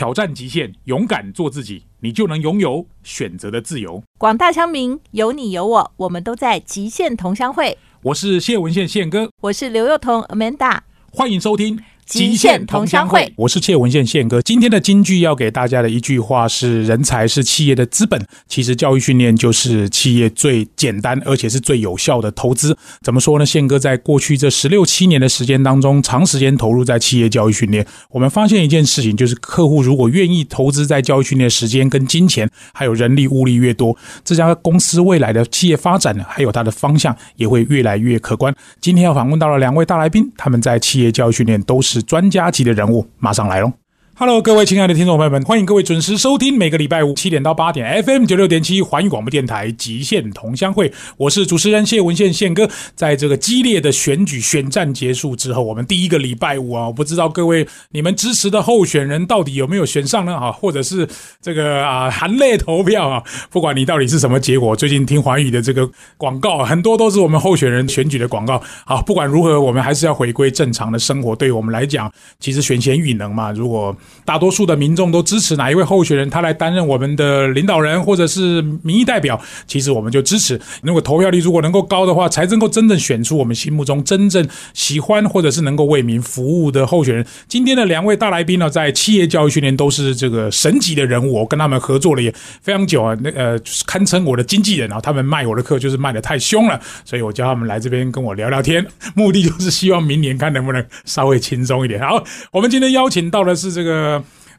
[0.00, 4.02] 挑战极限，勇敢做自己，你就能拥有选择的自由。
[4.16, 7.76] 广大乡民，有你有我，我们都在极限同乡会。
[8.04, 10.78] 我是谢文宪宪哥，我是刘幼彤 Amanda，
[11.12, 11.78] 欢迎收听。
[12.10, 14.42] 极限同乡会，我是谢文宪宪哥。
[14.42, 18.20] 今天的金句要给大家的一句话是：人才是企业的资本。
[18.48, 22.76] 其实教育训练就是企业最简单而且是最有效的投资。
[23.00, 23.46] 怎么说呢？
[23.46, 38.52] 宪哥在过去这十六七年的时间当中，长时间投入在企业教育训练，我们发现一件事情，就是客户如果愿意投资在教育训练时间跟金钱，还有人力物力越多，这家公司未来的企业发展呢，还有它的方向也会越来越可观。
[38.80, 41.99] 今天要访问到了两位大来宾，他们在企业教育训练都是。
[42.02, 43.72] 专家级的人物，马上来喽
[44.20, 50.92] ！Hello，各位亲爱的听众朋友们，欢迎各位准时收听每个礼拜五七点到八点 FM 九六点七环宇广播电台极限同乡会。
[51.16, 52.68] 我是主持人谢文宪宪哥。
[52.94, 60.36] 在这个激烈的选举选战结束之后，我们第一个礼拜五啊，我不知道各位你们支持的候选人到底有没有选上呢？
[60.36, 61.08] 啊，或者是
[61.40, 63.22] 这个啊含泪投票啊？
[63.50, 68.62] 不管你到底是什么结果，最近听环宇的这个广告很多都是我们候选人选举的广告。
[68.84, 71.34] 好，不管如何，我们还是要回归正常的生活。
[71.34, 80.60] 对于我们来讲，其实选贤与能嘛，如果大多数的民众都支持哪一位候选人，他来担任我们的领导人或者是民意代表，其实我们就支持。
[80.82, 87.26] 如果投票率如果能够高的话，才能够真正选出我们心目中真正喜欢或者是能够为民服务的候选人。
[87.48, 95.00] 今天的两位大来宾呢，在企业教育训练都是这个神级的人物，我跟他们合作了也非常久啊，那呃堪称我的经纪人啊。
[95.00, 102.00] 他们卖我的课就是卖的太凶了，所以我叫他们来这边跟我聊聊天，目的就是希望明年看能不能稍微轻松一点。
[102.00, 103.89] 好，我们今天邀请到的是这个。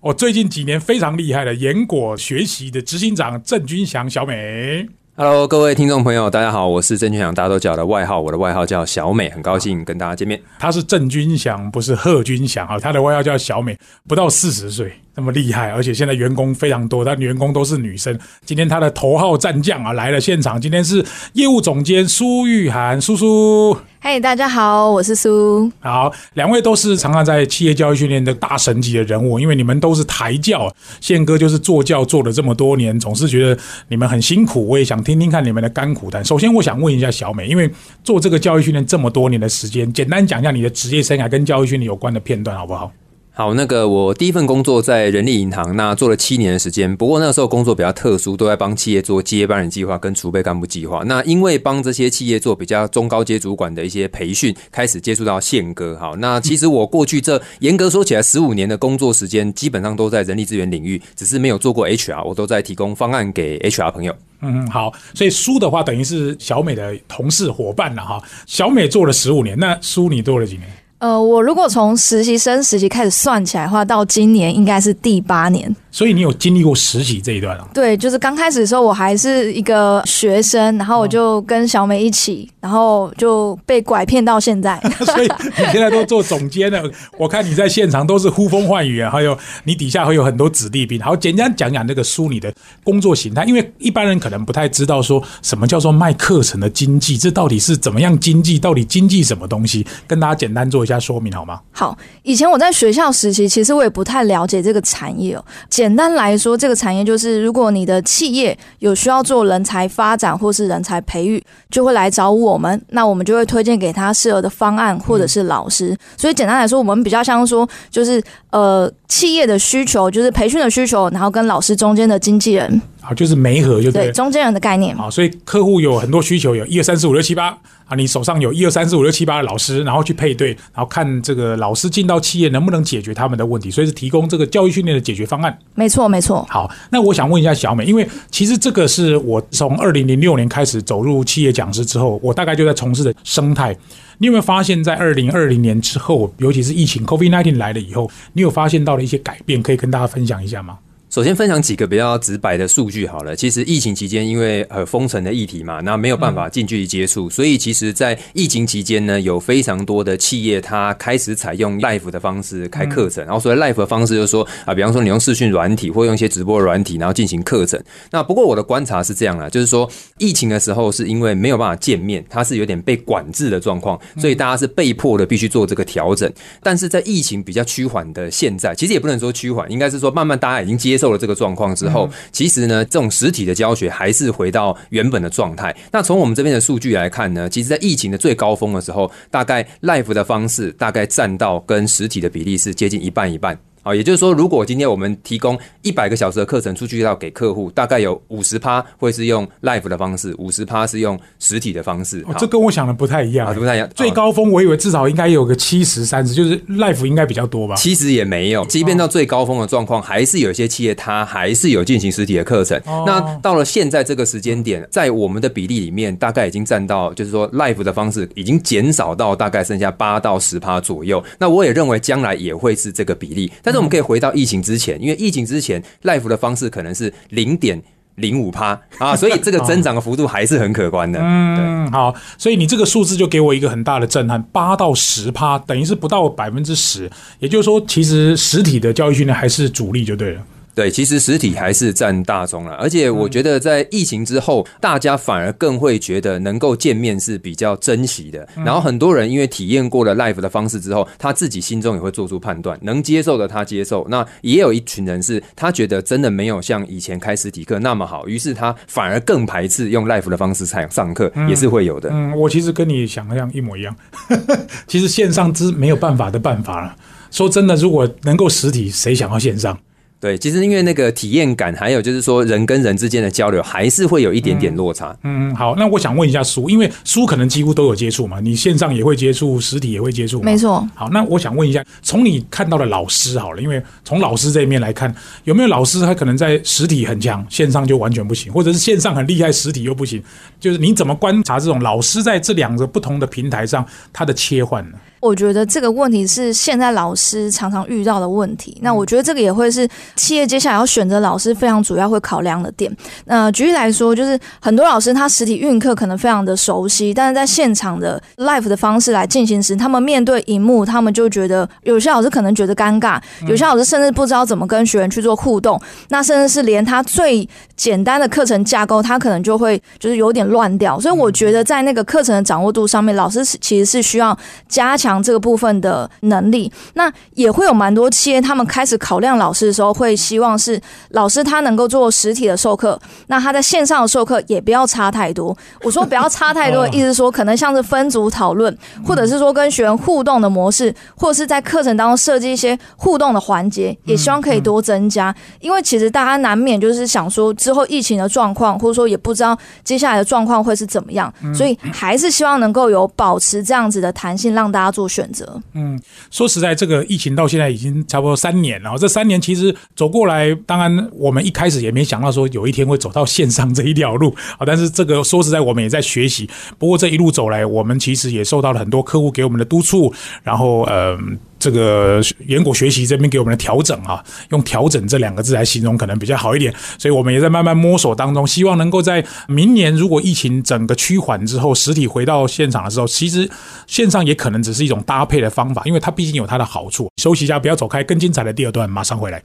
[0.01, 10.41] 我最近几年非常厉害的严果学习的执行长郑君祥小美，Hello，各位听众朋友，大家好，我是郑君祥，大家都叫的外号，我的外号叫小美，很高兴跟大家见面。
[10.57, 14.91] 他是郑君祥，不是贺君祥啊，他的外号叫小美，不到四十岁。
[15.16, 18.17] 那么厉害，而且现在员工非常多，但员工都是女生。
[18.45, 23.77] 今天他的头号战将啊来了现场，今天是业务总监苏玉涵，苏苏。
[24.00, 25.71] 嘿，大家好，我是苏。
[25.80, 34.66] 好，两位都是常常在企业教育训练的大神级的人物，因为你们都是台教，宪哥就是做教做了这么多年，总是觉得你们很辛苦。
[34.66, 36.26] 我也想听听看你们的甘苦谈。
[36.26, 37.70] 首先，我想问一下小美，因为
[38.04, 42.92] 做这个教育训练这么多年的时间，简单讲一下你的职业生涯跟教育训练有关的片段，好不好？
[43.33, 46.93] 好，那个我第一份工作在人力银行，那做了七年的时间。
[46.97, 51.02] 不过那个时候工作比较特殊，都在帮企业做接班人计划跟储备干部计划。
[51.05, 55.97] 那因为帮这些企业做比较中高阶主管的一些培训，开始接触到宪哥。
[55.97, 64.14] 好，那其实我过去这 严格说起来，十五年的工作时间基本上都在人力资源领域，只是没有做过 HR，我都在提供方案给 HR 朋友。
[64.41, 68.21] 嗯，好，所以苏的话等于是小美的同事伙伴了哈。
[68.45, 70.67] 小美做了十五年，那苏你做了几年？
[71.02, 75.76] 呃，我如果从实习生实习开始算起来的话，到今年应该是第八年。
[75.94, 77.67] 所以你有经历过实习这一段啊？
[77.73, 84.80] 对，就是刚开始的时候，我还是一个学生，然后我就跟小美一起，然后就被拐骗到现在。
[85.04, 91.02] 所以你现在都做总监了，我看你在现场都是呼风唤雨啊，还有你底下会有很多子弟兵。
[91.02, 98.60] 好，简单讲讲这个书里的工作形态，因为一般人可能不太知道说什么叫做卖课程的经济，这到底是怎么样经济？
[98.60, 99.83] 到底经济什么东西？
[100.08, 101.59] 跟大家简单做一下说明好吗？
[101.71, 105.45] 好，以前我在学校实习，其实我也不太了解这个产业哦。
[105.69, 115.97] 简单来说，这个产业就是，如果你的企业有需要做人才发展或是人才培育，就会来找我们，那我们就会推荐给他适合的方案或者是老师。
[116.17, 118.21] 所以简单来说，我们比较像说，就是
[118.52, 122.81] 呃，企业的需求，就是培训的需求，然后跟老师中间的经纪人。
[123.02, 124.95] 好，就是媒合，就对中间人的概念。
[124.95, 127.58] 好，所以客户有很多需求，有一二三四五六七八
[127.91, 135.59] 啊，你手上有一二三四五六七八的老师，然后去配对，然后看这个老师进到企业能不能解决他们的问题，所以是提供这个教育训练的解决方案。
[135.75, 136.47] 没错，没错。
[136.50, 143.75] 好，那我想问一下小美，因为其实这个是我从二零零六年开始走入企业讲师之后，我大概就在从事的生态。
[144.19, 150.77] 你有没有发现，在二零二零年之后，尤其是疫情 COVID nineteen 来了以后，你有发现到了一些改变，可以跟大家分享一下吗？
[151.12, 153.35] 首先分享几个比较直白的数据好了。
[153.35, 163.25] 其实疫情期间，因为呃封城的议题嘛，那没有办法近距离接触，所以其实，在疫情期间呢，有非常多的企业它开始采用 live 的方式开课程。
[163.25, 167.77] 然后所谓 live 的方式，就是说啊，比方说你用视讯软体，或用一些直播软体，然后进行课程。
[168.09, 176.31] 那不过我的观察是这样啦，就是说疫情的时候是因为没有办法见面，它是有点被管制的状况，所以大家是被迫的必须做这个调整。
[176.63, 185.75] 但是在疫情比较趋缓的现在，其实也不能说趋缓，应该是说慢慢大家已经接受了这个状况之后，其实呢，这种实体的教学还是回到原本的状态。
[185.92, 193.57] 那从我们这边的数据来看呢，其实，在疫情的最高峰的时候，大概 live 的方式大概占到跟实体的比例是接近一半一半。
[193.83, 202.24] 啊，也就是说，如果今天我们提供一百个小时的课程出去要给客户，大概有五十趴会是用 live 的方式，五十趴是用实体的方式。
[202.28, 203.89] 哦，这跟我想的不太一样啊，不太一样。
[203.95, 207.75] 最高峰我以为至少应该有个七十三十，就是 live 应该比较多吧？
[207.75, 212.80] 其实也没有，即便到最高峰的状况，还是有一些企业它还是有进行实体的课程。
[213.06, 221.24] 那到了现在这个时间点，在我们的比例里面，大概已经占到，就是说 live 的方式已经减少到大概剩下八到十趴左右。
[221.39, 223.51] 那我也认为将来也会是这个比例。
[223.63, 227.81] 但是我们可以回到疫情之前，因为疫情之前 life 的方式可能是零点
[228.15, 231.19] 零五趴啊， 所以这个增长的幅度还是很可观的。
[231.21, 237.09] 嗯，好，所以你这个数字就给我一个很大的震撼，八到十趴，等于是不到百分之十。
[237.39, 240.41] 也就是说，其实实体的教育训练还是主力就对了。
[240.73, 248.47] 对，其实实体还是占大宗了，而且我觉得在疫情之后，大家反而更会觉得能够见面是比较珍惜的。
[248.65, 254.07] 然后很多人因为体验过了 live 的方式之后，他自己心中也会做出判断，能接受的他接受。
[254.09, 262.09] 那也有一群人是他觉得真的没有像以前开实体课那么好，于是他反而更排斥用 live 的方式上上课，也是会有的。
[262.12, 263.94] 嗯，我其实跟你想象一模一样。
[264.88, 266.95] 其实线上之没有办法的办法了。
[267.29, 269.77] 说真的，如果能够实体，谁想要线上？
[270.21, 275.18] 对，其实因为那个体验感，还有就是说人跟人之间的交流，还是会有一点点落差。
[275.23, 280.88] 嗯，好，那我想问一下书，因为书可能几乎都有接触嘛，你线上也会接触，实体也会接触，没错。
[280.94, 285.12] 好，那我想问一下，从你看到的老师好了，因为从老师这一面来看，
[285.45, 290.21] 有没有老师他可能在实体很强，线上就完全不行，或者是线上很厉害，实体又不行？
[290.59, 293.83] 就是你怎么观察这种老师在这两个不同的平台上
[294.13, 294.97] 他的切换呢？
[295.21, 298.75] 我觉得这个问题是现在老师常常遇到的问题。
[298.81, 302.91] 那我觉得这个也会是企业接下来要选择老师非常主要会考量的点。
[303.25, 315.79] 那举例来说，就是很多老师他实体运课可能非常的熟悉，但是在现场的 live 的方式来进行时，他们面对荧幕，他们就觉得有些老师可能觉得尴尬，有些老师甚至不知道怎么跟学员去做互动，
[316.09, 321.00] 那甚至是连他最简单的课程架构，他可能就会就是有点乱掉。
[321.00, 324.35] 所以我觉得在那个课程的掌握度上面，老师其实是需要
[324.68, 325.10] 加强。
[325.23, 330.79] 这个部分的能力，那也会有蛮多企业，他们开始考量老师的时候，会希望是
[331.09, 335.57] 老师他能够做实体的授课，那他在线上的授课也不要差太多。
[335.83, 345.35] 我说不要差太多意思，说可能像是分组讨论，或者是说跟学员互动的模式，或者是在课程当中设计一些互动的环节，也希望可以多增加。
[345.59, 355.00] 因为其实大家难免就是想说，之后疫情的状况，或者说也不知道接下来的状况会是怎么样，所以还是希望能够有保持这样子的弹性，让大家做。
[355.01, 356.00] 做选择，嗯，
[356.30, 358.95] 说实在，这个疫情到现在已经差不多三年了。
[359.00, 364.62] 这三年其实走过来，当然我们一开始也没想到说有一天会走到线上这一条路啊。
[364.63, 366.48] 但是这个说实在，我们也在学习。
[366.77, 370.13] 不过这一路走来，我们其实也受到了很多客户给我们的督促，
[370.44, 371.18] 然后呃。
[371.61, 383.47] 这个远古学习这边给我们的调整啊，用调整这两个字来形容可能比较好一点，所以我们也在慢慢摸索当中，希望能够在明年如果疫情整个趋缓之后，实体回到现场的时候，其实
[383.85, 387.07] 线上也可能只是一种搭配的方法，因为它毕竟有它的好处。
[387.21, 389.43] 休息一下，不要走开，更精彩的第二段马上回来。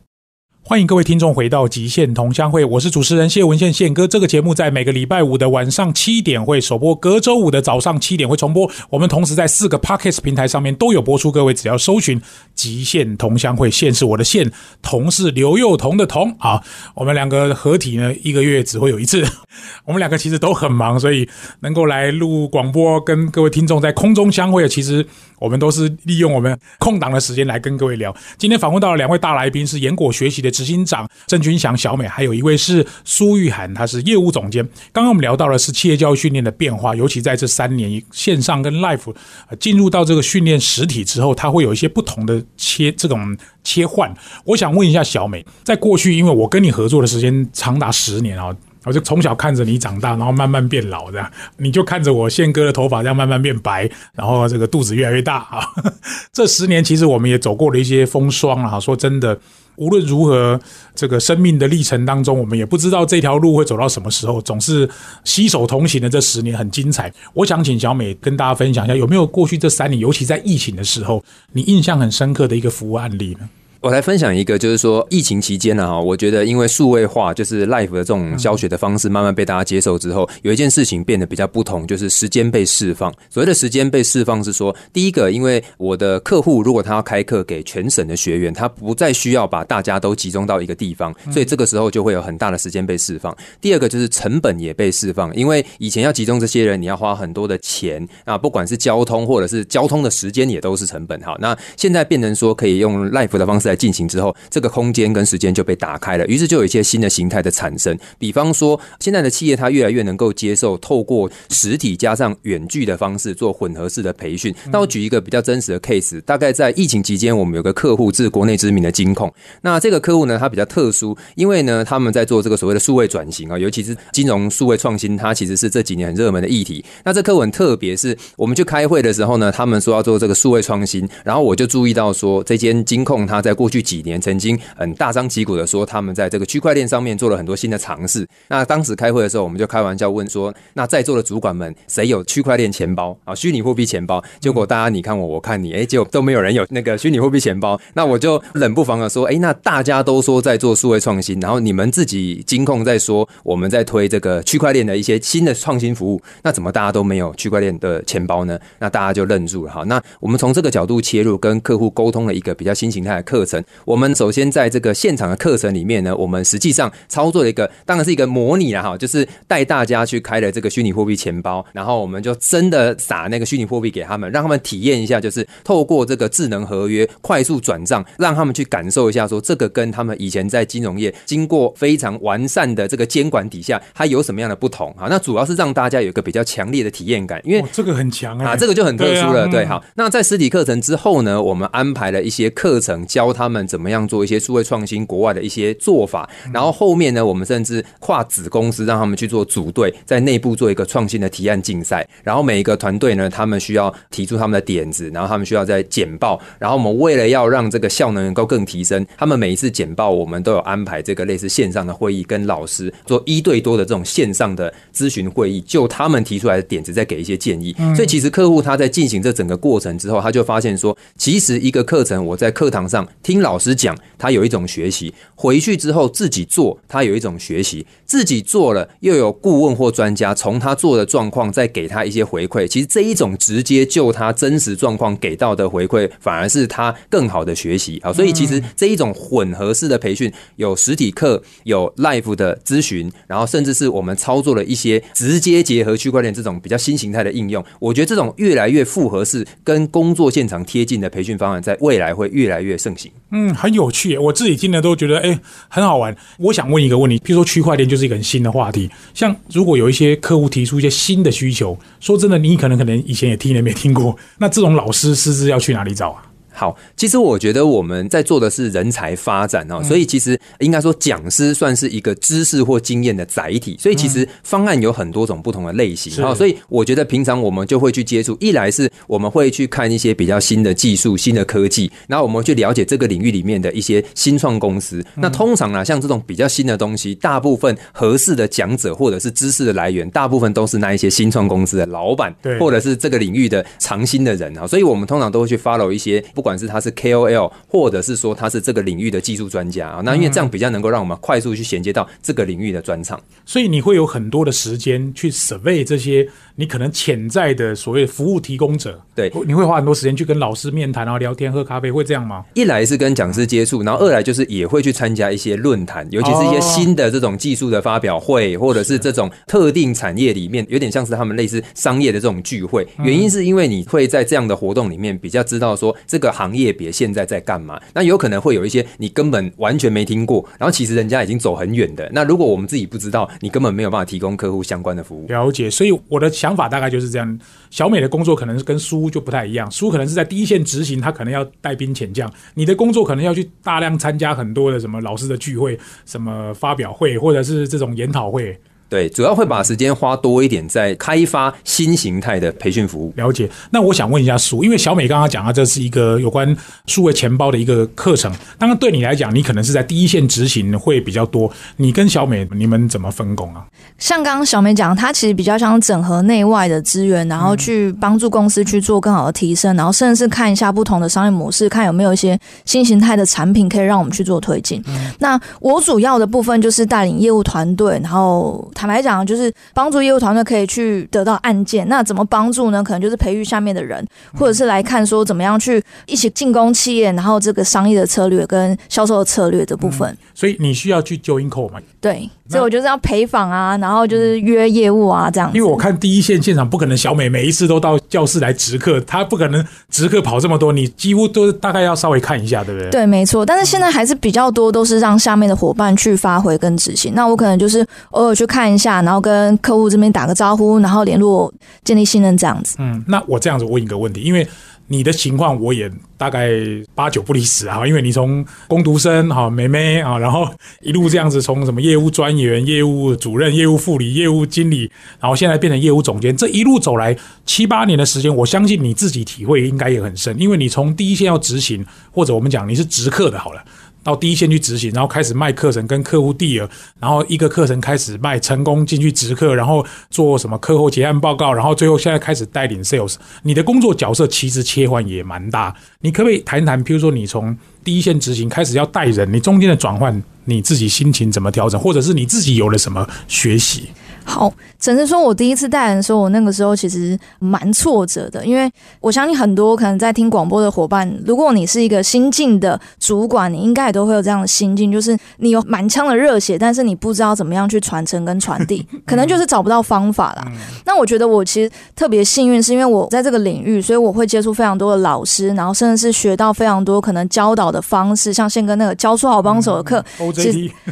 [0.69, 4.05] 欢迎各位听众回到《极限同乡会》，我是主持人谢文宪宪哥。
[4.05, 8.69] 这个节目在每个礼拜五的晚上七点会首播，隔周五的早上七点会重播。
[8.91, 12.21] 我们同时在四个 Podcast 平台上面都有播出，各位只要搜寻
[12.57, 14.51] 《极限同乡会》，线是我的线，
[14.83, 16.61] 同是刘幼彤的彤啊。
[16.97, 19.25] 我们两个合体呢，一个月只会有一次。
[19.87, 21.29] 我们两个其实都很忙，所以
[21.61, 25.07] 能够来录广播，跟各位听众在空中相会，其实。
[25.39, 28.17] 我们都是利用我们空档的时间来跟各位聊。
[28.39, 34.67] 今天访问到了两位大来宾，是严果学习的执行长郑君祥、小美，还有一位是苏玉涵，他是业务总监。
[34.91, 39.15] 刚刚我们聊到的是企业教育训练的变化，尤其在这三年线上跟 life
[39.61, 44.11] 进入到这个训练实体之后，它会有一些不同的切这种切换。
[44.47, 48.57] 我想问一下小美，在过去，因为我跟你合作的时间长达十年啊。
[48.85, 55.67] 我就从小看着你长大，然后慢慢变老，这样你就看着我宪哥的头发这样慢慢变白，然后这个肚子越来越大啊。
[56.33, 58.79] 这十年其实我们也走过了一些风霜啊。
[58.79, 59.37] 说真的，
[59.77, 60.59] 无论如何，
[60.95, 64.41] 这个生命的历程当中，我们也不知道这条路会走到什么时候。
[64.43, 64.89] 总是
[65.25, 67.13] 携手同行的这十年很精彩。
[67.35, 73.49] 我想请小美跟大家分享一下，有没有过去这三年，尤其在疫情的时候，你印象很深刻的一个服务案例呢？
[73.87, 83.15] 我来分享一个，就是说疫情期间呢，哈，我觉得因为数位化，就是 life 的这种教学的方式慢慢被大家接受之后，有一件事情变得比较不同，就是时间被释放。
[83.31, 93.33] 所谓的时间被释放，是说第一个，因为我的客户如果他要开课给全省的学员，他不再需要把大家都集中到一个地方，所以这个时候就会有很大的时间被释放。
[93.61, 101.21] 第二个就是成本也被释放，因为以前要集中这些人，你要花很多的钱啊，不管是交通或者是交通的时间也都是成本。
[101.23, 103.76] 好，那现在变成说可以用 life 的方式来。
[103.77, 107.97] 进行之后，这个空间跟时间就被打开了，于是就有一些新的形态的产生。
[108.19, 114.55] 比方说，现在的企业它越来越能够接受透过实体加上远距的方式做混合式的培训。
[114.73, 119.33] 那我举一个比较真实的 case，大概在疫情期间，我们有个客户是国内知名的金控。
[119.63, 126.85] 那这个客户呢，他比较特殊，因为呢他们在做这个所谓的数位转型啊，尤其是金融数位创新，它其实是这几年很热门的议题。
[127.05, 138.25] 那这客户很特别，是我们去开会的时候呢，他们说要做这个数位创新，然后我就注意到说，这间金控它在过过去几年曾经很大张旗鼓的说，他们在这个区块链上面做了很多新的尝试。
[138.47, 143.35] 那当时开会的时候，我们就开玩笑问说，那在座的主管们，谁有区块链钱包啊？
[143.35, 144.23] 虚拟货币钱包？
[144.39, 147.77] 结果大家你看我，我看你，哎，结果都没有人有那个虚拟货币钱包。
[147.95, 158.57] 那我就冷不防的说，哎，那大家都说在做数位创新，然后你们自己金控在说我们在推这个区块链的一些新的创新服务，那怎么大家都没有区块链的钱包呢？
[158.79, 159.83] 那大家就愣住了哈。
[159.83, 163.63] 那我们从这个角度切入，跟客户沟通了一个比较新形态的课程。
[163.85, 185.07] 我们首先在这个现场的课程里面呢，我们实际上操作了一个，当然是一个模拟了哈，就是带大家去开了这个虚拟货币钱包，然后我们就真的撒那个虚拟货币给他们，让他们体验一下，就是透过这个智能合约快速转账，让他们去感受一下，说这个跟他们以前在金融业经过非常完善的这个监管底下，它有什么样的不同啊？
[185.09, 189.47] 那主要是让大家有一个比较强烈的体验感，因为这个很强啊，这个就很特殊了。
[189.49, 196.29] 对，啊好，那在实体课程之后呢，我们安排了一些课程，教他们怎么样做一些数位创新国外的一些做法。
[196.53, 202.07] 然后后面呢，我们甚至跨子公司让他们去做组队，在内部做一个创新的提案竞赛。
[202.25, 206.41] 然后每一个团队呢，他们需要提出他们的点子，然后他们需要在简报。
[206.59, 217.75] 然后我们为了要让这个效能能够更提升，他们每一次简报，我们都有安排这个类似线上的会议，跟老师做一对多的这种线上的咨询会议，就他们提出来的点子，再给一些建议。
[217.95, 227.85] 所以其实客户他在进行这整个过程之后，他就发现说，其实一个课程我在课堂上听老师讲，他有一种学习；回去之后自己做，他有一种学习。
[228.05, 232.69] 自己做了，又有顾问或专家从他做的状况再给他一些回馈。
[232.69, 238.13] 其实这一种直接就他真实状况给到的回馈，反而是他更好的学习啊。
[238.13, 247.65] 所以其实这一种混合式的培训，有实体课，有 live 的咨询，然后甚至是我们操作了一些直接结合区块链这种比较新形态的应用。
[247.81, 253.11] 我觉得这种越来越复合式、跟工作现场贴近的培训方案，在未来会越来越盛行。
[253.31, 256.17] 嗯，很有趣，我自己听了都觉得哎很好玩。
[256.39, 266.23] 我想问一个问题，譬如说区块链就是一个很新的话题，像如果有一些客户提出一些新的需求，说真的，你可能可能以前也听也没听过，那这种老师师资要去哪里找啊？
[266.57, 285.05] 好，其实我觉得我们在做的是人才发展哦，所以其实应该说讲师算是一个知识或经验的载体，所以其实方案有很多种不同的类型啊，所以我觉得平常我们就会去接触，一来是我们会去看一些比较新的技术、新的科技，然后我们去了解这个领域里面的一些新创公司。
[285.17, 296.46] 那通常啊，像这种比较新的东西，大部分合适的讲者或者是知识的来源，大部分都是那一些新创公司的老板，对，或者是这个领域的长新的人啊，所以我们通常都会去 follow 一些不。
[296.47, 309.01] 不管是他是 KOL，或者是说他是这个领域的技术专家啊，那因为这样比较能够让我们快速去衔接到这个领域的专场，所以你会有很多的时间去 survey 这些你可能潜在的所谓服务提供者。
[309.15, 312.45] 对，你会花很多时间去跟老师面谈然后、聊天、喝咖啡，会这样吗？
[312.55, 322.87] 一来是跟讲师接触，然后二来就是也会去参加一些论坛，尤其是一些新的这种技术的发表会，或者是这种特定产业里面有点像是他们类似商业的这种聚会。
[322.99, 332.11] 原因是因为你会在这样的活动里面比较知道说这个行业别现在在干嘛，那有可能会有一些你根本完全没听过，然后其实人家已经走很远的。
[332.13, 335.27] 那如果我们自己不知道，你根本没有办法提供客户相关的服务。
[335.29, 337.39] 了解，所以我的想想法大概就是这样。
[337.71, 348.57] 小美的工作可能是跟苏就不太一样，苏可能是在第一线执行，他可能要带兵遣将；你的工作可能要去大量参加很多的什么老师的聚会、什么发表会，或者是这种研讨会。
[348.89, 353.13] 对，主要会把时间花多一点在开发新形态的培训服务。
[353.17, 353.51] 了解。
[353.71, 358.33] 那我想问一下苏，因为小美刚刚讲啊，这是一个有关数位钱包的一个课程。
[358.57, 361.51] 当然，对你来讲，你可能是在第一线执行会比较多。
[361.79, 363.67] 你跟小美，你们怎么分工啊？
[363.99, 374.81] 像刚刚小美讲，她其实比较想整合内外的资源，然后去帮助公司去做更好的提升，然后甚至是看一下不同的商业模式，看有没有一些新形态的产品可以让我们去做推进。
[375.19, 378.71] 那我主要的部分就是带领业务团队，然后。
[378.77, 381.89] 坦白讲，就是帮助业务团队可以去得到案件。
[381.89, 382.85] 那怎么帮助呢？
[382.85, 390.15] 可能就是培育下面的人，或者是来看说怎么样去一起进攻企业，然后这个商业的策略跟销售的策略这部分。
[390.35, 391.81] 所以你需要去揪 inco 嘛？
[392.01, 395.51] 对，所以我就是要陪访啊，然后就是约业务啊这样。
[395.55, 402.91] 因为我看第一线现场不可能小美每一次都到教室来直课，她不可能直课跑这么多，你几乎都大概要稍微看一下，对不对？
[402.91, 403.45] 对，没错。
[403.45, 407.13] 但是现在还是比较多都是让下面的伙伴去发挥跟执行。
[407.15, 411.53] 那我可能就是偶尔去看一下，然后跟客户这边打个招呼，然后联络
[411.85, 412.77] 建立信任这样子。
[412.79, 414.47] 嗯，那我这样子问一个问题，因为。
[414.89, 416.51] 你的情况我也大概
[416.95, 420.49] 八九不离十啊，因为你从工读生哈妹妹啊，然后
[420.81, 424.91] 一路这样子从什么业务专员、业务主任、业务副理、业务经理，
[425.21, 433.65] 然后现在变成业务总监，这一路走来七八年的时间，我相信你自己体会应该也很深，因为你从第一线要执行，或者我们讲你是直客的，好了。
[434.07, 436.71] 到第一线去执行，然后开始卖课程，跟客户递尔，
[437.01, 443.17] 然后一个课程开始卖成功进去直客，然后做什么课后结案报告，然后最后现在开始带领 sales。
[443.43, 446.85] 你的工作角色其实切换也蛮大，你可不可以谈谈？
[446.85, 453.89] 譬如说你从第一线执行开始要带人，你中间的转换，你自己心情怎么调整，或者是你自己有了什么学习？
[454.29, 458.69] 好，只是说我第一次带人的时候，我那个时候其实蛮挫折的，因为
[459.01, 470.45] 我相信很多可能在听广播的伙伴，如果你是一个新进的主管，你应该也都会有这样的心境，就是你有满腔的热血，但是你不知道怎么样去传承跟传递， 可能就是找不到方法啦。
[470.85, 480.05] 那我觉得我其实特别幸运，是因为我在这个领域，所以我会接触非常多的老师，然后甚至是学到非常多可能教导的方式，像宪哥那个教出好帮手的课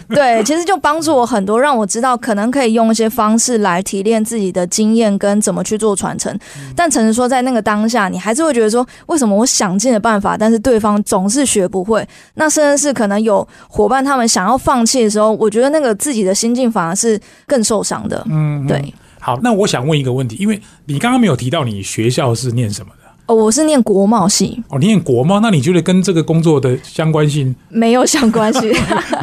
[0.09, 3.24] 对，其实就帮助我很多，让我知道可能可以用一些方。
[3.25, 6.39] 方式来提炼自己的经验跟怎么去做传承，
[6.77, 12.07] 但诚实说，在那个当下，你还是会觉得说，为什么我想尽了办法，但是对方总是学不会？
[12.35, 18.23] 那甚至是可能有伙伴他们想要放弃的时候，我觉得那个自己的心境反而是更受伤的。
[18.29, 18.93] 嗯，对。
[19.19, 23.04] 好，那我想问一个问题，因为你刚刚没有提到你学校是念什么的。
[23.27, 24.63] 哦，我是念国贸系。
[24.69, 28.71] 哦，你念国贸，那你觉得跟这个工作的相关性没有相关性？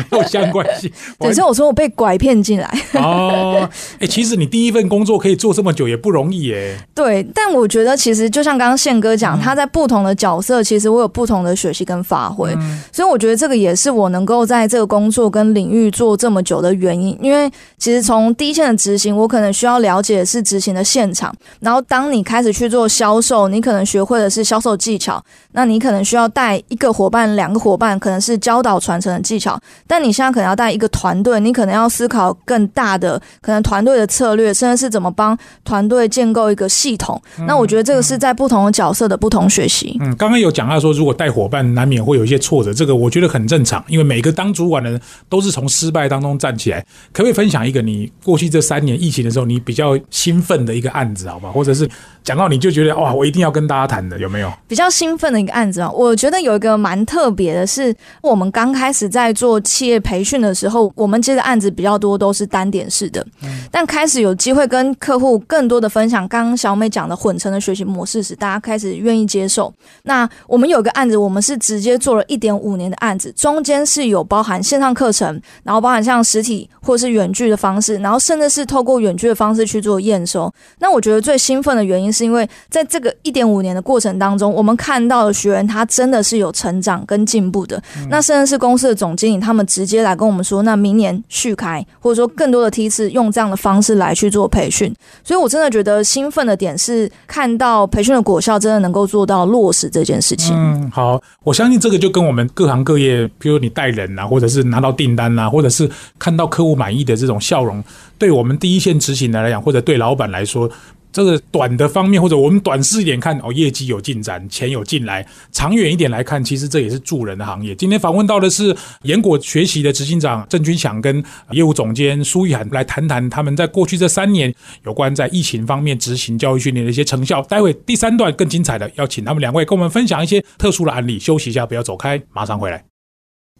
[0.09, 0.91] 没有相关性。
[1.19, 2.67] 等下 我说我被拐骗进来。
[2.93, 6.75] 哦，哎，其实你第一份工作可以做这么久也不容易耶。
[6.95, 12.51] 对，但我觉得其实就像刚刚宪哥讲，他在不同的角色，其实我有不同的学习跟发挥，
[12.91, 17.15] 所以我觉得这个也是我能够在这个工作跟领域做这么久的原因。
[17.21, 23.85] 因为其实从第一线的执行，我可能需要了解的是执行的现场，然后当你开始去做销售，你可能。
[23.91, 29.59] 学会的是销售技巧，那你可能需要带一个伙伴、两个伙伴，可能是教导传承的技巧。
[29.85, 37.21] 但你现在可能要带一个团队，你可能要思考更大的可能团队的策略，甚至是怎么帮团队建构一个系统。
[37.45, 39.97] 那我觉得这个是在不同的角色的不同学习。
[39.99, 46.79] 嗯，刚刚有讲到说，如果带伙伴难免会有一些挫折，这个我觉得很正常，因为每个当主管的人都是从失败当中站起来。
[47.11, 51.51] 可不可以分享一个你过去这三年疫情的时候，你比较兴奋的一个案子，好吧？
[51.51, 51.89] 或者是
[52.23, 53.80] 讲到你就觉得哇，我一定要跟大家。
[53.87, 55.89] 谈的有没有比较兴奋的一个案子啊？
[55.91, 63.25] 我觉得有一个蛮特别的，是我们刚开始在做企业培训的时候，我们接的案子比较多，都是单点式的。
[63.71, 69.73] 但开始有机会跟客户更多的分享，刚刚小美讲的混成的学习模式时，大家开始愿意接受。
[70.03, 80.53] 那我们有个案子，我们是直接做了一点五年的案子，中间是有包含线上课程，然后包含像实体或是远距的方式，然后甚至是透过远距的方式去做验收。
[80.77, 83.70] 那我觉得最兴奋的原因，是因为在这个一点五年。
[83.75, 87.81] 的过程当中，我们看到的学员他真的是有成长跟进步的。
[88.09, 94.93] 那甚至是公司的总经理，他们直接来跟我们说，那明年续开，或者说更多的梯次，用这样的方式来去做培训。
[95.23, 100.55] 所以我真的觉得兴奋的点是，看到培训的果效真的能够做到落实这件事情。
[100.55, 107.83] 嗯，好，我相信这个就跟我们各行各业，比如你带人啊，或者是拿到订单啊，或者是看到客户满意的这种笑容，
[108.17, 110.69] 对我们第一线执行的来讲，或者对老板来说。
[111.11, 117.75] 这个短的方面，或者我们短视一点看哦，业绩有进展，钱有进来；长远一点来看，其实这也是助人的行业。
[117.75, 124.53] 今天访问到的是严果学习的执行长郑军祥跟业务总监苏玉涵，来谈谈他们在过去这三年
[124.85, 127.41] 有关在疫情方面执行教育训练的一些成效。
[127.43, 131.19] 待会第三段更精彩的，要请他们两位跟我们分享一些特殊的案例。
[131.19, 132.90] 休息一下，不要走开，马上回来。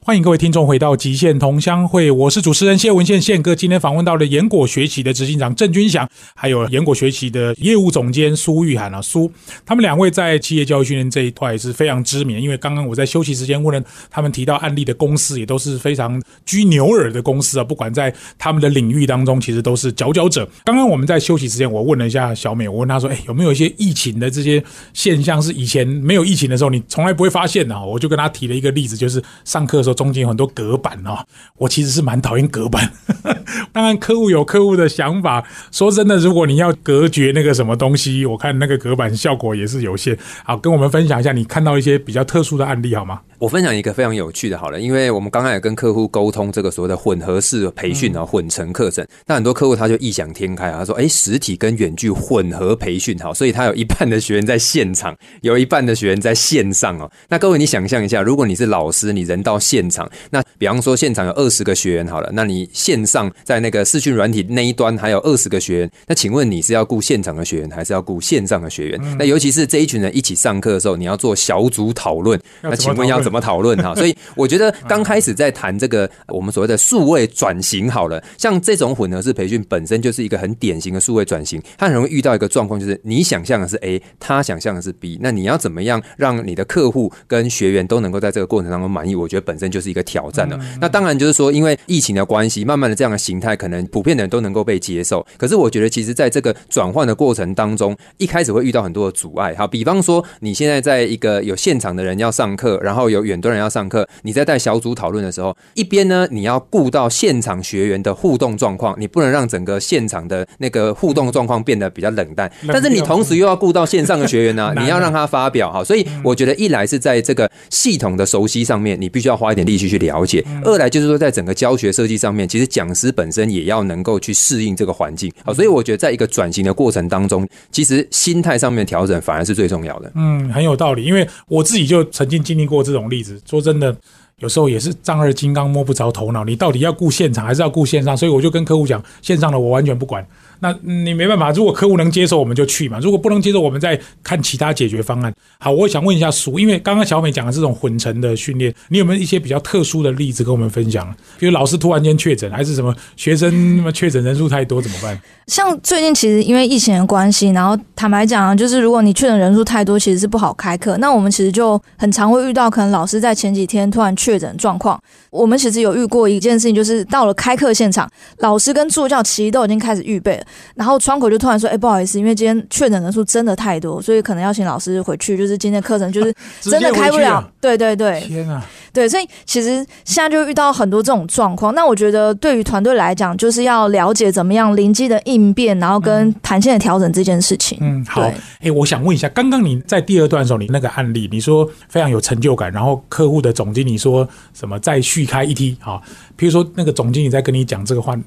[0.04, 3.54] 欢迎各位听众回到极限同乡会，我是主持人谢文宪宪哥。
[3.54, 9.32] 今天访问到了严果学习的执行长郑军祥，还有严果学习的业务总监苏玉涵啊，苏，
[9.64, 12.42] 他们两位在企业教育训练这一块是非常知名。
[12.42, 20.50] 因为刚刚我在休息时间问了他们提到案例的公司，也都是非常居牛耳的公司啊，不管在他们的领域当中，其实都是佼佼者。
[20.66, 24.64] 刚刚我们在休息时间，我问了一下小美，我问她说：“哎，有没有一些疫情的这些
[24.96, 29.91] 现象是以前没有疫情的时候你从来不会发现的？”我就跟她提了一个例子，就是上课的时候。
[29.92, 31.26] 候，中间有很多隔板哦。
[31.58, 32.92] 我其实是蛮讨厌隔板，
[33.72, 35.44] 当然客户有客户的想法。
[35.72, 40.18] 说真的，如果你要隔绝那个什么东西，我看那个隔板效果也是有限。
[40.44, 43.22] 好，跟我们分享一下你看到一些比较特殊的案例好吗？
[43.38, 49.04] 我分享一个非常有趣的，好了，因为我们刚刚也跟客户沟通这个所谓的混合式培训啊，混成课程。
[49.26, 69.17] 那很多客户他就异想天开啊，他说：“哎，实体跟远距混合培训好，所以他有一半的学员在现场，有一半的学员在线上哦。”那各位你想象一下，如果你是老师，你人到现场，那比方说现场有二十个学员好了，那你线上在那个视讯软体那一端还有二十个学员，那请问你是要顾现场的学员，还是要顾线上的学员？
[69.17, 73.22] 那尤其是这一群人一起上课的时候，你要做小组讨论，那请问要？
[73.22, 73.94] 怎么讨论哈？
[73.94, 89.13] 所以我觉得 刚开始在谈这个我们所谓的数位转型好了，像这种混合式培训本身就是一个很典型的数位转型，它很容易遇到一个状况，就是你想象的是 A，他想象的是 B，那你要怎么样让你的客户跟学员都能够在这个过程当中满意？
[89.15, 90.60] 我觉得本身就是一个挑战了。
[90.80, 95.26] 那当然就是说，因为疫情的关系，慢慢的这样的形态可能普遍的人都能够被接受。
[95.38, 99.54] 可是我觉得，其实在这个转换的过程当中，一开始会遇到很多的阻碍。
[99.54, 104.08] 哈，比方说你现在在一个有现场的人要上课，然后有远端人要上课。
[104.24, 112.52] 你在带小组讨论的时候，一边呢，你要顾到现场学员的互动状况，你不能让整个现场的那个互动状况变得比较冷淡。
[112.68, 115.84] 但是你同时又要顾到线上的学员呢，你要让他发表哈。
[115.84, 125.32] 所以我觉得，一来是在这个系统的熟悉上面，你必须要花一点力气去了解；二来就是说，在整个教学设计上面，其实讲师本身也要能够去适应这个环境。
[125.43, 130.12] 好，所以我觉得，在一个转型的过程当中，其实心态上面调整反而是最重要的。
[130.15, 133.41] 嗯，很有道理，因为我自己就曾经经历过这种例子。
[133.50, 133.95] 说真的。
[134.39, 138.17] 有时候也是丈二金刚摸不着头脑，你到底要顾现场还是要顾线上？
[138.17, 140.26] 所以我就跟客户讲，线上的我完全不管。
[140.63, 145.34] 那你没办法，如果客户能接受，我们就去嘛；如果不能接受，我们再看其他解决方案。
[145.60, 151.12] 好，我想问一下苏，因为刚刚小美讲的这种混成的训练，你有没有一些比较特殊的例子跟我们分享？
[151.39, 155.19] 比如老师突然间确诊，还是什么学生确诊人数太多怎么办？
[155.47, 160.95] 像最近其实因为疫情的关系，然后坦白讲，就是如果你确诊人数太多，其实是不好开课。
[161.00, 165.02] 那我们其实就很常会遇到，可能老师在前几天突然确诊状况。
[165.32, 170.45] 我们其实有遇过一件事情，就是到了开课现场，老师跟助教其实都已经开始预备了，
[170.76, 178.66] 然后窗口就突然说：“哎，不好意思，因为今天确诊人数真的太多，所以可能要请老师回去，就是今天课程就是 真的开不了。”对对对，天啊！
[178.92, 181.74] 对，所以其实现在就遇到很多这种状况。
[181.76, 187.78] 那我觉得对于团队来讲，就是要了解怎么样临机的应变，然后跟弹性的调整这件事情。
[187.80, 188.22] 嗯，好。
[188.62, 196.02] 哎，我想问一下，刚刚你在第二段的时候，你那个案例，你说非常有成就感，然后客户的总经理说什么再续开一梯啊？
[196.42, 198.18] 比如说那个总经理在跟你讲这个话，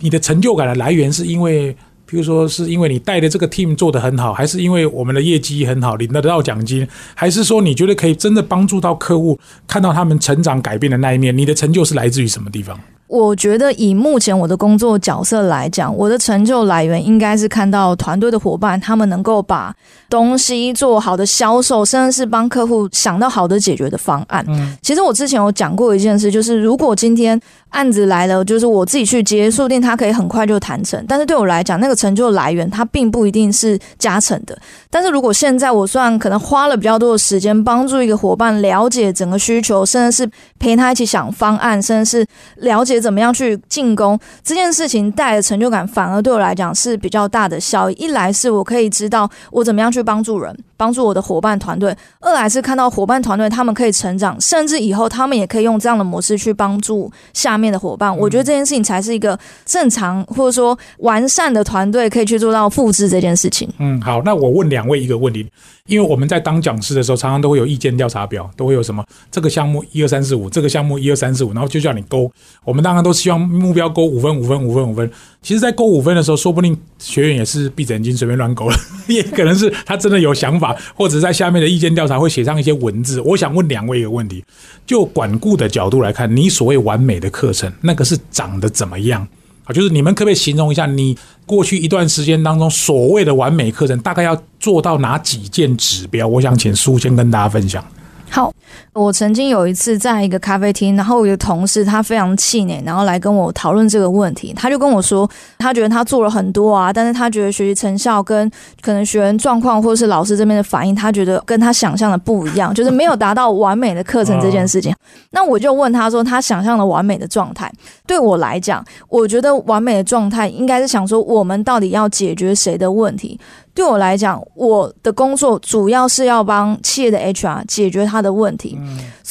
[0.00, 1.74] 你的成就感的来源是因为？
[2.04, 11.34] 比如说，是因为你带的这个 team 做得很好，还是因为我们的业绩很好，领得到奖金，还是说你觉得可以真的帮助到客户看到他们成长改变的那一面？
[11.34, 12.78] 你的成就是来自于什么地方？
[13.12, 19.70] 我觉得以目前我的工作角色来讲，我的成就来源应该是看到团队的伙伴他们能够把
[20.08, 24.42] 东西做好的销售，甚至是帮客户想到好的解决的方案。
[24.48, 31.04] 嗯，其实我之前有讲过一件事，就是如果今天案子来了，就是我自己去接，说不定他可以很快就谈成。
[31.06, 34.56] 但是对我来讲，那个成就来源它并不一定是加成的。
[34.88, 43.01] 但是如果现在我算可能花了比较多的时间，帮助一个伙伴了解整个需求，甚至是陪他一起想方案，甚至是了解。
[43.02, 47.94] 怎么样去进攻这件事情带来的成就感，反而对我来讲是比较大的效益。
[47.94, 50.56] 一来是我可以知道我怎么样去帮助人。
[50.74, 58.18] 帮助我的伙伴团队，二来是看到伙伴团队他们可以成长，甚至以后他们也可以用这样的模式去帮助下面的伙伴。
[58.18, 63.68] 我觉得这件事情才是一个正常或者说完善的团队可以去做到复制这件事情。
[63.78, 65.46] 嗯，好，那我问两位一个问题，
[65.86, 72.28] 因为我们在当讲师的时候，常常都会有意见调查表，都会有什么这个项目一二三四五，这个项目一二三四五，然后就叫你勾。
[72.64, 75.10] 我们当然都希望目标勾五分五分五分五分。
[75.42, 78.76] 其实，在勾五分的时候，说不定学员也是闭着眼睛随便乱勾了，
[79.08, 83.20] 也可能是他真的有想法，或者在下面的意见调查会写上一些文字。
[83.22, 84.44] 我想问两位一个问题：
[84.86, 89.26] 就管顾的角度来看，你所谓完美的课程，那个是长得怎么样
[89.64, 89.72] 啊？
[89.72, 96.28] 就是你们可不可以形容一下，你过去一段时间当中所谓的完美课程，大概要做到哪几件指标？
[96.28, 97.84] 我想请苏先跟大家分享。
[98.32, 98.50] 好，
[98.94, 104.54] 我曾经有一次在一个咖啡厅，然后有个同事他非常气馁，然后来跟我讨论这个问题。
[104.56, 114.96] 他就跟我说，他觉得他做了很多啊，但是他觉得学习成效跟可能学员状况或者是老师这边的反应，他觉得跟他想象的不一样，就是没有达到完美的课程这件事情。
[115.32, 117.70] 那我就问他说，他想象的完美的状态，
[118.06, 123.38] 对我来讲，我觉得完美的状态应该是想说，我们到底要解决谁的问题。
[123.74, 128.78] 对我来讲，我的工作主要是要帮企业的 HR 解决他的问题。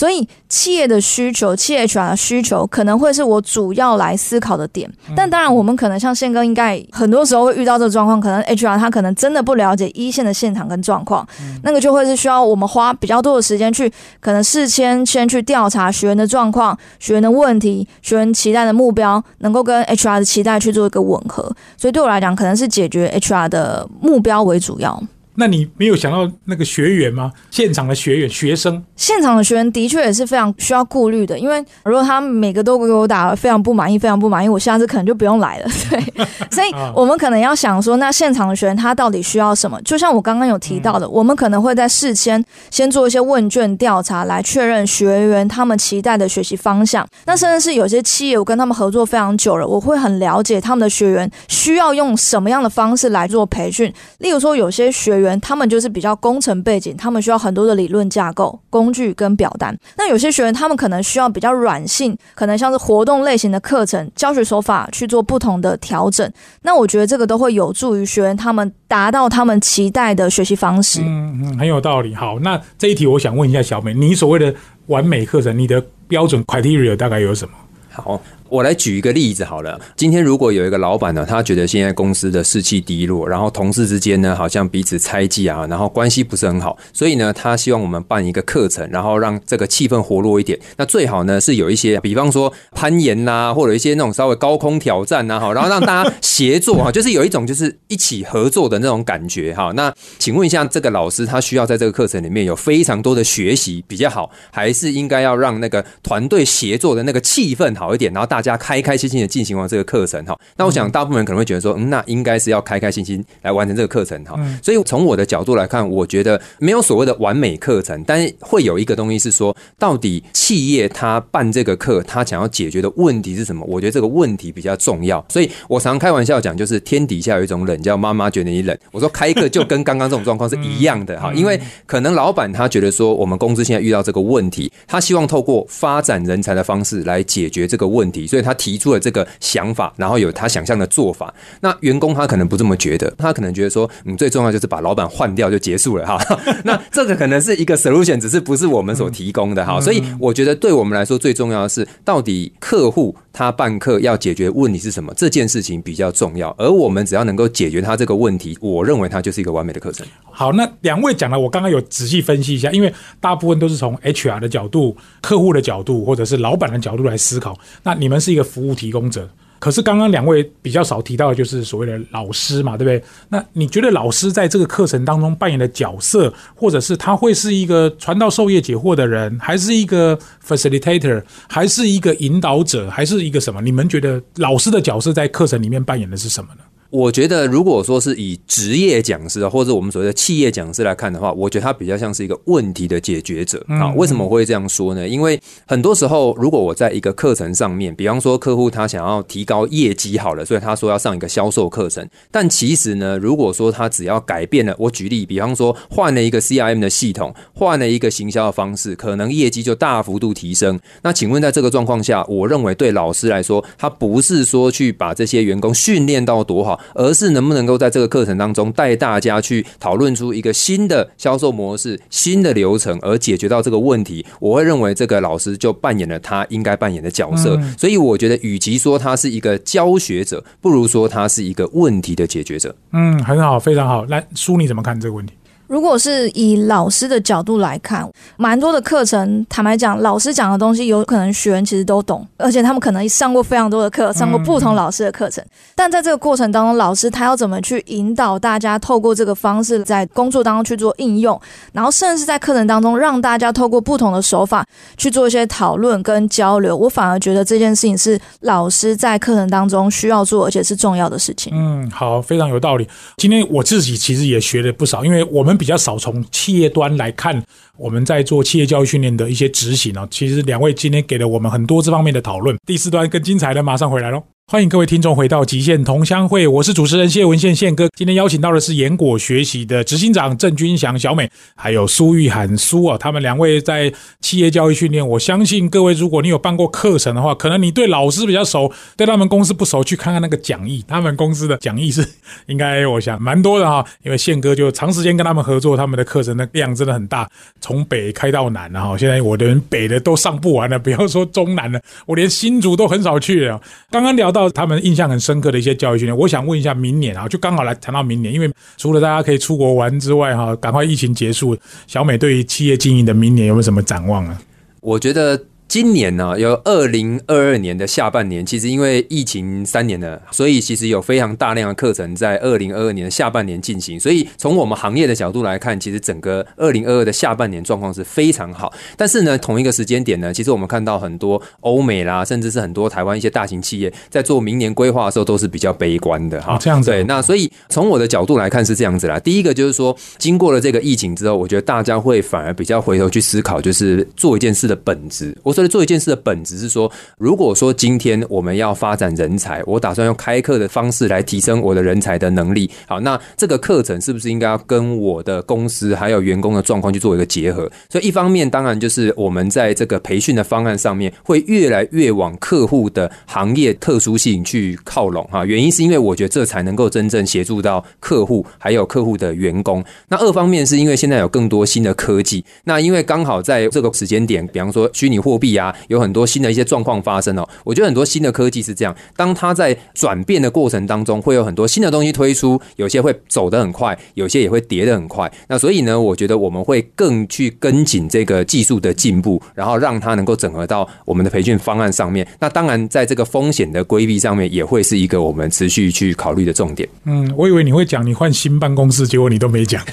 [0.01, 4.91] 所以企业的需求，企业 HR 的需求可能会是我主要来思考的点。
[5.15, 11.23] 但当然，我们可能像宪哥，应该很多时候会遇到这个状况，可能 HR 他可能真的不了解一线的现场跟状况，
[11.61, 21.55] 那个就会是需要我们花比较多的时间去，可能事先先去调查学员的状况、学员的问题、学员期待的目标，能够跟 HR 的期待去做一个吻合。
[21.77, 24.99] 所以对我来讲，可能是解决 HR 的目标为主要。
[25.35, 27.31] 那你没有想到那个学员吗？
[27.49, 35.69] 现场的学员、学生，现场的学员的确也是非常需要顾虑的，因为如果他每个都给我打非常不满意、非常不满意，我下次可能就不用来了。
[35.89, 39.81] 对， 所以我们可能要想说，那现场的学员他到底需要什么？
[39.83, 47.07] 就像我刚刚有提到的，我们可能会在事先先做一些问卷调查，来确认学员他们期待的学习方向。
[47.25, 53.91] 那甚至是有些企业，我跟他们合作非常久了，我会很了解他们的学员需要用什么样的方式来做培训。
[54.19, 59.77] 例如说，有些学员他们就是比较工程背景，他们需要很多的理论架构、工具跟表单。
[59.97, 66.31] 那有些学员他们可能需要比较软性，可能像是活动类型的课程、教学手法去做不同的调整。
[66.63, 71.01] 那我觉得这个都会有助于学员他们达到他们期待的学习方式。
[71.01, 72.15] 嗯嗯，很有道理。
[72.15, 74.53] 好，那这一题我想问一下小美，你所谓的
[74.87, 77.53] 完美课程，你的标准 criteria 大概有什么？
[77.91, 78.21] 好。
[78.51, 79.79] 我来举一个例子好了。
[79.95, 90.59] 今天如果有一个老板呢，他觉得现在公司的士气低落，然后同事之间呢好像彼此猜忌啊，然后关系不是很好，所以呢，他希望我们办一个课程，然后让这个气氛活络一点。
[90.75, 99.71] 那最好呢是有一些，比方说攀岩呐，或者一些那种稍微高空挑战呐，哈，然后让大家协作哈， 就是有一种就是一起合作的那种感觉哈。
[99.77, 114.35] 那请问一下，这个老师他需要在这个课程里面有非常多的学习比较好，还是应该要让那个团队协作的那个气氛好一点，然后大大家开开心心的进行完这个课程哈，那我想大部分人可能会觉得说，嗯，那应该是要开开心心来完成这个课程哈。
[114.63, 123.63] 所以从我的角度来看，我觉得没有所谓的完美课程，但是会有一个东西是说，到底企业他办这个课，他想要解决的问题是什么？
[123.67, 125.23] 我觉得这个问题比较重要。
[125.29, 128.75] 所以我常开玩笑讲，就是天底下有一种冷，叫妈妈觉得你冷。
[128.91, 138.25] 我说开课就跟刚刚这种状况是一样的哈，因为可能老板他觉得说，我们公司现在遇到这个问题，他希望透过发展人才的方式来解决这个问题。
[138.31, 141.33] 所以他提出了这个想法，然后有他想象的做法。
[141.59, 146.17] 那员工他可能不这么觉得，他可能觉得说，嗯，最重要就是把老板换掉就结束了哈。
[146.63, 149.81] 那这个可能是一个 solution，只是不是我们所提供的哈。
[149.81, 156.53] 所以我觉得对我们来说最重要的是，到底客户他办课要解决问题是什么，这件事情比较重要。
[156.57, 160.05] 而我们只要能够解决他这个问题，我认为他就是一个完美的课程。
[160.29, 167.57] 好，那两位讲了，我刚刚有仔细分析一下，因为大部分都是从 HR 的角度、客户的角度或者是老板的角度来思考。
[167.83, 169.29] 那你们是一个服务提供者，
[169.61, 173.07] 可是刚刚两位比较少提到的就是所谓的老师嘛，对不对？
[173.29, 183.61] 那你觉得老师在这个课程当中扮演的角色，或者是他会是一个传道授业解惑的人，还是一个 facilitator，还是一个引导者，还是一个什么？
[183.61, 186.61] 你们觉得老师的角色在课程里面扮演的是什么呢？
[186.91, 193.93] 我觉得，如果说是以职业讲师啊，或者我们所谓的企业讲师来看的话，我觉得他比较像是一个问题的解决者啊。
[193.95, 195.07] 为什么会这样说呢？
[195.07, 210.77] 因为很多时候，如果我在一个课程上面，比方说客户他想要提高业绩好了，所以他说要上一个销售课程，但其实呢，如果说他只要改变了，我举例，比方说换了一个 CRM 的系统，换了一个行销的方式，可能业绩就大幅度提升。
[211.03, 216.80] 那请问，在这个状况下，我认为对老师来说，他不是说去把这些员工训练到多好。
[216.93, 224.25] 而是能不能够在这个课程当中带大家去讨论出一个新的销售模式、新的流程，而解决到这个问题？
[224.39, 227.59] 我会认为这个老师就扮演了他应该扮演的角色。
[227.77, 232.75] 所以我觉得，与其说他是一个教学者，不如说他是一个问题的解决者。
[232.93, 234.05] 嗯，很好，非常好。
[234.05, 235.33] 来，叔你怎么看这个问题？
[235.71, 238.05] 如果是以老师的角度来看，
[238.35, 245.41] 蛮多的课程，坦白讲，老师讲的东西有可能学员其实都懂，而且他们可能上过非常多的课，上过不同老师的课程。
[245.73, 251.39] 但在这个过程当中，老师他要怎么去引导大家，透过这个方式在工作当中去做应用，
[251.71, 254.65] 然后甚至是在课程当中让大家透过不同的手法
[254.97, 256.75] 去做一些讨论跟交流。
[256.75, 261.53] 我反而觉得这件事情是老师在课程当中需要做，而且是重要的事情。
[261.55, 262.85] 嗯，好，非常有道理。
[263.15, 265.57] 今天我自己其实也学了不少，因为我们。
[265.61, 267.39] 比较少从企业端来看，
[267.77, 270.07] 我们在做企业教育训练的一些执行啊。
[270.09, 272.57] 其实两位今天给了我们很多这方面的讨论。
[272.65, 274.23] 第四段更精彩的，马上回来喽。
[274.51, 277.87] 欢迎各位听众回到极限同乡会，我是主持人谢文宪宪哥。
[277.95, 285.07] 今天邀请到的是严果学习的执行长郑君祥小美，还有苏玉涵苏啊，他们两位在企业教育训练。
[285.07, 290.83] 我相信各位，如果你有办过课程的话，可能你对老师比较熟，对他们公司不熟，去看看那个讲义。
[290.85, 292.05] 他们公司的讲义是
[292.47, 297.25] 应该我想蛮多的哈，因为宪哥就长时间跟他们合作，他们的课程的量真的很大，
[297.61, 298.97] 从北开到南啊。
[298.97, 303.57] 现在我连北的都上不完了，不要说中南了，我连新竹都很少去了。
[303.89, 304.40] 刚刚聊到。
[304.49, 314.37] 他们印象很深刻的一些教育训练，我想问一下，明年啊，就刚好来谈到明年，因为除了大家可以出国玩之外，哈，赶快疫情结束，小美对于企业经营的明年有没有什么展望呢？
[314.81, 315.41] 我觉得。
[315.71, 323.97] 今年呢，有二零二二年的下半年，其实因为疫情三年了，所以其实有非常大量的课程在二零二二年的下半年进行。
[323.97, 328.73] 所以从我们行业的角度来看，其实整个二零二二的下半年状况是非常好。
[328.97, 336.57] 但是呢，同一个时间点呢，其实我们看到很多欧美啦，甚至是很多台湾一些大型企业在做明年规划的时候，都是比较悲观的哈。
[336.59, 337.01] 这样子，对。
[337.05, 339.17] 那所以从我的角度来看是这样子啦。
[339.17, 345.33] 第一个就是说，经过了这个疫情之后，我觉得大家会反而比较回头去思考，就是做一件事的本质。
[345.43, 346.41] 我说的做一件事的本。
[346.43, 352.69] 质是说，如果说今天我们要发展人才，我打算用开课的方式来提升我的人才的能力。
[352.87, 357.71] 好，那这个课程是不是应该要跟我的公司还有员工的状况去做一个结合？
[357.89, 365.45] 所以一方面当然就是我们在这个培训的方案上面会越来越往客户的行业特殊性去靠拢哈。
[365.45, 369.83] 原因是因为我觉得这才能够真正协助到客户还有客户的员工。
[370.09, 376.21] 那二方面是因为现在有更多新的科技，那因为刚好在这个时间点，比方说虚拟货币啊，有很多。
[376.31, 385.29] 新的一些状况发生哦，我觉得很多新的科技是这样，当它在转变的过程当中，会有很多新的东西推出，有些会走得很快，有些也会跌得很快。
[385.49, 392.25] 那所以呢，我觉得我们会更去跟紧这个技术的进步，然后让它能够整合到我们的培训方案上面。
[392.39, 396.87] 那当然，在这个风险的规避上面，也会是一个我们持续去考虑的重点。
[397.03, 399.83] 嗯，我以为你会讲你换新办公室，结果你都没讲。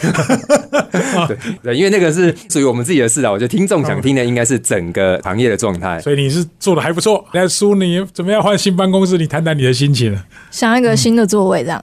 [1.63, 3.33] 对，因为那个是属于我们自己的事啊。
[3.33, 6.29] 我觉得听众想听的应该是整个行业的状态，所以你。
[6.29, 9.17] 是做的还不错，那苏，你怎么样换新办公室？
[9.17, 10.15] 你谈谈你的心情。
[10.59, 11.81] 想要一个新的座位，这样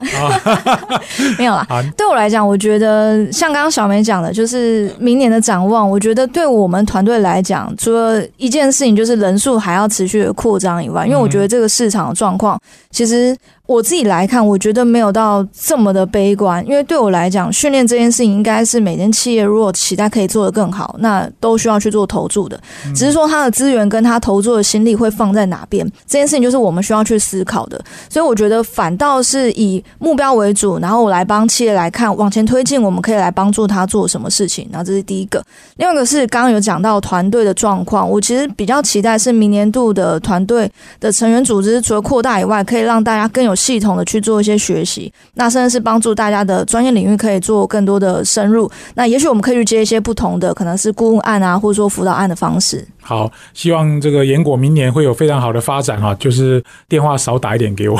[1.38, 1.66] 没有啦。
[1.96, 5.90] 对我来讲，我觉得像刚刚小梅讲的，就是明年的展望。
[5.90, 12.60] 我觉得对我们团队来讲，除了一件事情就是人数还要持续的扩张以外，因为我觉得这个市场的状况
[12.90, 13.34] 其实。
[13.66, 22.56] 我自己来看，我觉得没有到这么的悲观，因为对我来讲，训练这件事情应该是每间企业如果期待可以做得更好，那都需要去做投注的。
[22.94, 27.84] 只是说他的资源跟他投注的心力会放在哪边，这件事情就是我们需要去思考的。
[28.08, 34.68] 所以我觉得反倒是以目标为主，然后我来帮企业来看往前推进，我们可以来帮助他做什么事情。
[34.70, 35.42] 然后这是第一个，
[35.76, 43.54] 另外一个是刚刚有讲到团队的状况，我其实比较期待是明年度的团队的成员组织除了扩大以外，可以让大家更有。
[43.56, 48.70] 系统的去做一些学习，那甚至是帮助大家的专业领域可以做更多的深入。
[48.94, 52.86] 那也许我们可以去接一些不同的，可能是顾问案啊，或者说辅导案的方式。
[53.06, 56.12] 好，希望这个严果明年会有非常好的发展哈。
[56.16, 57.96] 就是电话少打一点给我，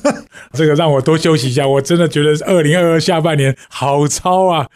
[0.56, 1.68] 这个让我多休息一下。
[1.68, 4.66] 我真的觉得二零二二下半年好超啊！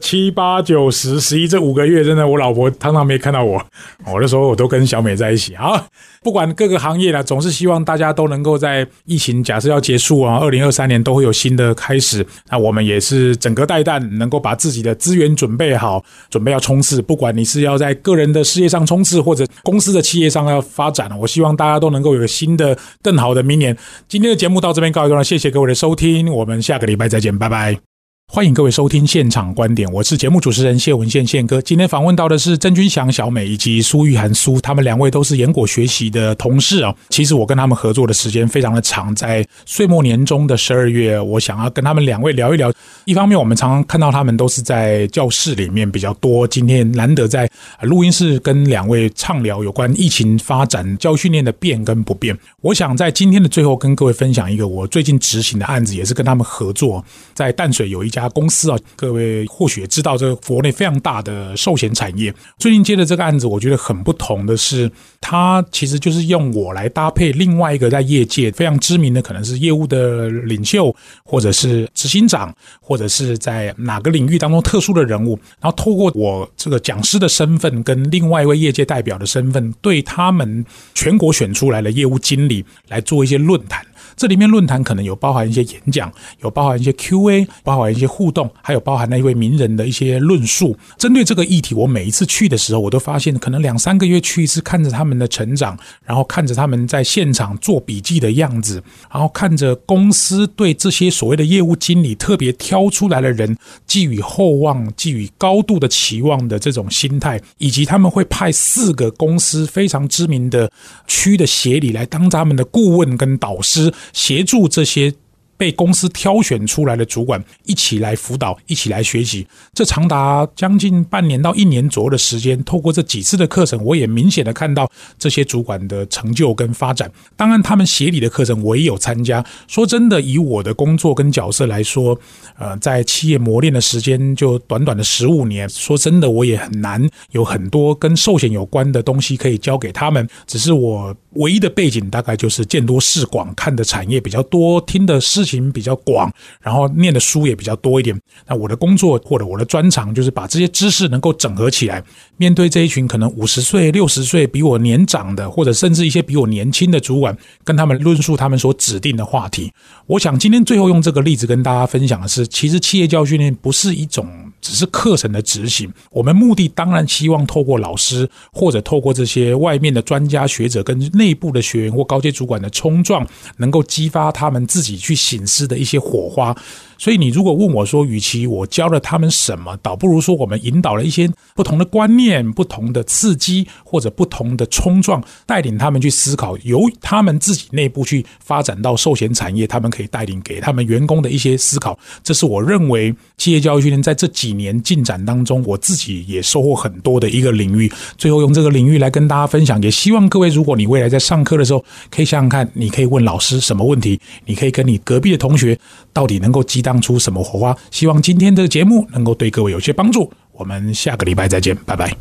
[0.00, 3.64] 七八九十十一这五个月，真的我老婆常常没看到我。
[4.04, 5.86] 我的时候我都跟小美在一起啊。
[6.22, 12.24] 不管各个行业啦，总是希望大家都能够在疫情假设要结束啊，二零二三年都会有新的开始。
[12.50, 17.00] 那我们也是整个带弹，能够把自己的资源准备好，准备要冲刺。
[17.00, 23.74] 不管你是要在个人的事业上冲刺，或者公司的企业上要发展，我希望大家都能够有个新的、更好的明年。
[24.06, 27.89] 今天的节目到这边告一段落，谢谢各位的收听，我们下个礼拜再见，拜拜。
[28.32, 31.60] 欢迎各位收听现场观点，我是节目主持人谢文宪宪哥。
[31.60, 36.94] 今天访问到的是郑君祥小美以及苏玉涵苏，他们两位都是严果学习的同事啊。
[37.08, 42.72] 其实我跟他们合作的时间非常的长，在岁末年终的十二月，我想要跟他们两位聊一聊。
[43.04, 52.38] 一方面，我们常常看到他们都是在教室里面比较多，今天难得在录音室跟两位畅聊有关疫情发展、教训练的变跟不变。
[52.60, 58.19] 我想在今天的最后跟各位分享一个我最近执行的案子，也是跟他们合作，在淡水有一家。
[58.20, 62.32] 家公司啊，各位或许知道，这个国内非常大的寿险产业。
[62.58, 83.84] 最近接的这个案子，我觉得很不同的是，它其实就是用我来搭配另外一个在业界非常知名的，可能是业务的领袖，或者是执行长，或者是在哪个领域当中特殊的人物，然后透过我这个讲师的身份，跟另外一位业界代表的身份，对他们全国选出来的业务经理来做一些论坛。
[84.16, 90.76] 这里面论坛可能有包含一些演讲，有包含一些 Q&A，包含一些互动，还有包含那一位名人的一些论述。
[90.98, 110.70] 针对这个议题，我每一次去的时候，我都发现可能两三个月去一次，看着他们的成长，然后看着他们在现场做笔记的样子，然后看着公司对这些所谓的业务经理特别挑出来的人寄予厚望、寄予高度的期望的这种心态，以及他们会派四个公司非常知名的
[111.06, 115.14] 区的协理来当他们的顾问跟导师，协助这些。
[115.60, 122.64] 被公司挑选出来的主管一起来辅导，一起来学习，这长达将近半年到一年左右的时间。
[122.64, 127.12] 透过这几次的课程，我也明显的看到这些主管的成就跟发展。
[127.36, 129.44] 当然，他们协理的课程我也有参加。
[129.68, 132.18] 说真的，以我的工作跟角色来说，
[132.56, 135.68] 呃，在企业磨练的时间就短短的十五年。
[135.68, 140.26] 说真的，我也很难有很多跟寿险有关的东西可以教给他们。
[140.46, 145.49] 只是我唯一的背景大概就是见多识广，看的产业比较多，听的事。
[145.50, 148.18] 情比较广，然后念的书也比较多一点。
[148.46, 152.02] 那我的工作或者我的专长就是把这些知识能够整合起来，
[152.36, 159.72] 面对这一群可能五十岁、六十岁比我年长的，或者甚至一些比我年轻的主管，跟他们论述他们所指定的话题。
[160.06, 173.26] 我想今天最后用这个例子跟大家分享的是，其实企业教育训练不是一种只是课程的执行，我们目的当然希望透过老师或者透过这些外面的专家学者跟内部的学员或高阶主管的冲撞，
[173.58, 175.46] 能够激发他们自己去醒。
[175.50, 176.56] 思的一些火花。
[177.00, 191.98] 所以你如果问我说，与其我教了他们什么，倒不如说我们引导了一些不同的观念、不同的刺激或者不同的冲撞，带领他们去思考，由他们自己内部去发展到寿险产业，他们可以带领给他们员工的一些思考。
[192.22, 197.90] 这是我认为企业教育训练在这几年进展当中，我自己也收获很多的一个领域。
[198.18, 205.78] 最后用这个领域来跟大家分享，也希望各位，如果你未来在上课的时候，可以想想看，你可以问老师什么问题，你可以跟你隔壁的同学
[206.12, 206.89] 到底能够激荡。
[206.90, 207.76] 放出什么火花？
[207.92, 210.32] 希望今天的节目能够对各位有些帮助。
[210.50, 212.20] 我们下个礼拜再见，拜拜。